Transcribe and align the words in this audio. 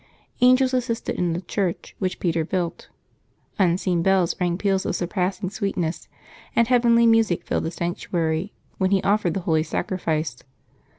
Angels 0.41 0.73
assisted 0.73 1.15
in 1.15 1.33
the 1.33 1.41
church 1.41 1.95
which 1.99 2.19
Peter 2.19 2.43
built; 2.43 2.89
unseen 3.59 4.01
bells 4.01 4.35
rang 4.41 4.57
peals 4.57 4.83
of 4.83 4.95
surpassing 4.95 5.51
sweet 5.51 5.77
ness, 5.77 6.07
and 6.55 6.67
heavenly 6.67 7.05
music 7.05 7.43
filled 7.45 7.65
the 7.65 7.69
sanctuary 7.69 8.51
when 8.79 8.89
he 8.89 9.03
offered 9.03 9.35
the 9.35 9.41
Holy 9.41 9.61
Sacrifice. 9.61 10.37